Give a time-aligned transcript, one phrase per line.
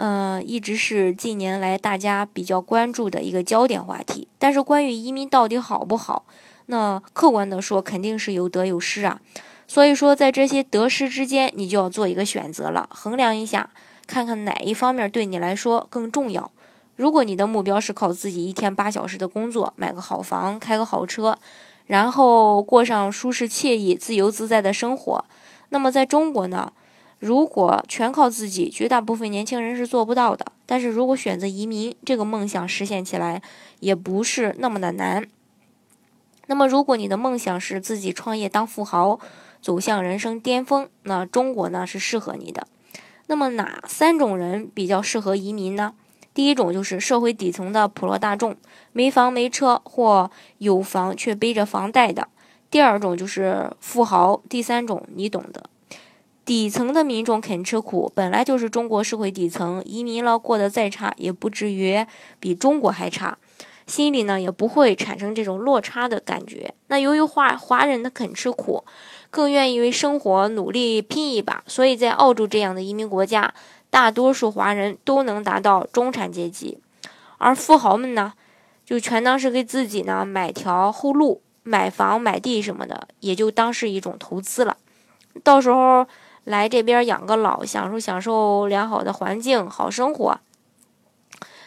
[0.00, 4.28] 嗯，一直是近年来大家比较关注的一个焦点话题。
[4.38, 6.24] 但是，关于移民到底好不好，
[6.66, 9.20] 那客观的说，肯定是有得有失啊。
[9.66, 13.70] 所以说，在这些得失之间，你就要做一个选择了，衡量一下，
[14.06, 16.48] 看看哪一方面对你来说更重要。
[16.94, 21.36] 如果你的目标是靠自己一天八小时的工作，买个好房，开个好车，
[21.86, 25.24] 然后过上舒适惬意、自由自在的生活，
[25.70, 26.72] 那么在中国呢？
[27.18, 30.46] 如果全靠自己，绝大部分年轻人是做不到的。
[30.66, 33.42] 但是如果选择移民，这个梦想实现起来
[33.80, 35.26] 也不是那么的难。
[36.46, 39.18] 那么，如果你的梦想是自己创业当富豪，
[39.60, 42.66] 走向人生巅峰，那中国呢是适合你的。
[43.26, 45.94] 那么哪三种人比较适合移民呢？
[46.32, 48.56] 第一种就是社会底层的普罗大众，
[48.92, 52.28] 没房没车或有房却背着房贷的；
[52.70, 55.68] 第二种就是富豪；第三种你懂的。
[56.48, 62.06] 底层的民众肯吃苦，本来就是中国社会底层，移民了过得再差，也不至于
[62.40, 63.36] 比中国还差，
[63.86, 66.72] 心里呢也不会产生这种落差的感觉。
[66.86, 68.82] 那由于华华人的肯吃苦，
[69.28, 73.52] 更愿意为生活努力拼一把，所以在澳洲这样的移民国家，
[73.90, 76.78] 大多数华人都能达到中产阶级，
[77.36, 78.32] 而富豪们呢，
[78.86, 84.78] 就全当是给自己呢买条后路，买房买地什么的，也就当是一种投资了，
[85.44, 86.06] 到时候。
[86.44, 90.38] 来这边养个老，享受享受良好的环境、好生活。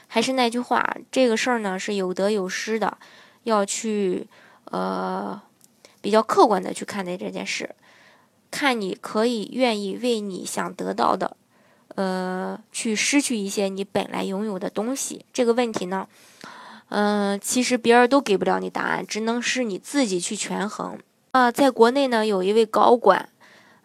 [0.08, 2.98] 还是那句话，这个事儿呢是有得有失的，
[3.44, 4.28] 要去
[4.66, 5.42] 呃
[6.02, 7.74] 比较客观的去看待这件事，
[8.50, 11.38] 看你可以愿意为你想得到的
[11.96, 15.26] 呃去失去一些你本来拥有的东西。
[15.32, 16.08] 这个问题呢，
[16.90, 21.00] 嗯，其实别人都给不了你答案，只能是你自己去权衡。
[21.32, 23.30] 啊，在国内呢，有一位高管。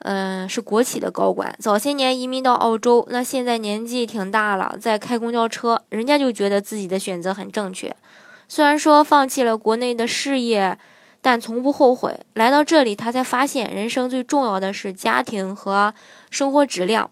[0.09, 7.93] 嗯，是国企的高管，早些年移民到澳洲，那现在年纪挺大了，在开公交车，人家就觉得自己的选择很正确。
[8.47, 10.78] 虽然说放弃了国内的事业，
[11.21, 12.21] 但从不后悔。
[12.34, 15.93] 来到这里，他才发现人生最重要的是家庭和
[16.31, 17.11] 生活质量。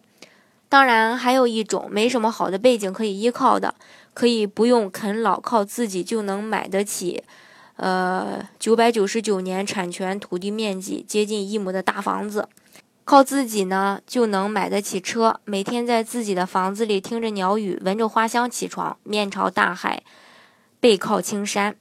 [0.69, 3.75] 当然，还有一种没什么好的背景可以依靠的，
[4.13, 7.25] 可以不用啃老，靠自己就能买得起，
[7.75, 12.49] 呃，九百九十九年产权、土地面积接近一亩的大房子。
[13.05, 20.03] 靠自己呢，就能买得起车，每天在自己的房子里听着鸟语，闻着花香起床，面朝大海，
[20.81, 21.77] 背靠青山，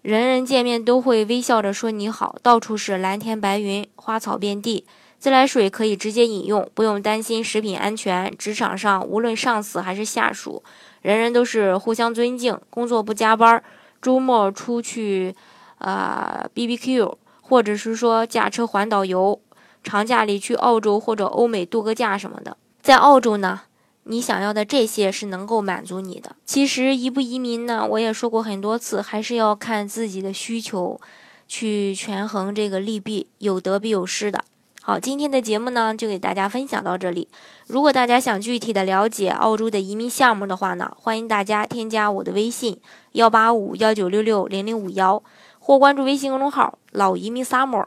[0.00, 4.86] 人人见面都会微笑着说你好，到处是蓝天白云，花草遍地，
[5.18, 8.32] 自来水可以直接饮用，不用担心食品安全。
[8.38, 10.62] 职场上无论上司还是下属，
[11.02, 13.60] 人人都是互相尊敬，工作不加班，
[14.00, 15.34] 周末出去，
[15.78, 19.40] 呃，B B Q，或者是说驾车环岛游。
[19.82, 23.62] 长假里去澳洲或者欧美度个假什么的，在澳洲呢，
[24.04, 26.36] 你想要的这些是能够满足你的。
[26.44, 31.00] 其实移不移民呢，我也说过很多次，还是要看自己的需求，
[31.48, 34.44] 去权衡这个利弊，有得必有失的。
[34.82, 37.28] 好，今天的节目呢，就给大家分享到这里。
[37.66, 42.80] 如果大家想具体的了解澳洲的移民项目的话呢，欢迎大家添加我的微信
[43.12, 45.22] 幺八五幺九六六零零五幺，
[45.58, 47.86] 或关注微信公众号老移民 summer。